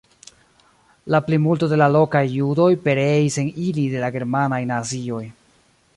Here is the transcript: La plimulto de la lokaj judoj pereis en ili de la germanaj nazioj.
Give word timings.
La 1.15 1.19
plimulto 1.27 1.69
de 1.73 1.77
la 1.81 1.89
lokaj 1.95 2.23
judoj 2.37 2.69
pereis 2.87 3.37
en 3.45 3.55
ili 3.67 3.85
de 3.93 4.03
la 4.05 4.13
germanaj 4.17 4.63
nazioj. 4.75 5.25